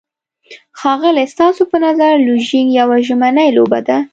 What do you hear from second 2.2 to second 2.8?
لوژینګ